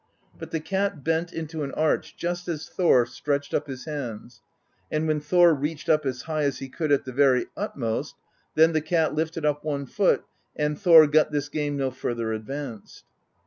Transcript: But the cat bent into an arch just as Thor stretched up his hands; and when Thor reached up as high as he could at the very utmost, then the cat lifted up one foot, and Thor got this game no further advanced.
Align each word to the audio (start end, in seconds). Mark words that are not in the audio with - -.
But 0.39 0.49
the 0.49 0.59
cat 0.59 1.03
bent 1.03 1.31
into 1.31 1.61
an 1.61 1.71
arch 1.73 2.17
just 2.17 2.47
as 2.47 2.67
Thor 2.67 3.05
stretched 3.05 3.53
up 3.53 3.67
his 3.67 3.85
hands; 3.85 4.41
and 4.89 5.07
when 5.07 5.19
Thor 5.19 5.53
reached 5.53 5.89
up 5.89 6.07
as 6.07 6.23
high 6.23 6.41
as 6.41 6.57
he 6.57 6.69
could 6.69 6.91
at 6.91 7.05
the 7.05 7.11
very 7.11 7.45
utmost, 7.55 8.15
then 8.55 8.73
the 8.73 8.81
cat 8.81 9.13
lifted 9.13 9.45
up 9.45 9.63
one 9.63 9.85
foot, 9.85 10.25
and 10.55 10.75
Thor 10.81 11.05
got 11.05 11.29
this 11.31 11.49
game 11.49 11.77
no 11.77 11.91
further 11.91 12.33
advanced. 12.33 13.03